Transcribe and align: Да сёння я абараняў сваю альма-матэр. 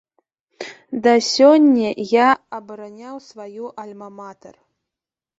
Да 1.07 1.11
сёння 1.33 1.89
я 2.25 2.29
абараняў 2.59 3.15
сваю 3.27 3.63
альма-матэр. 3.83 4.55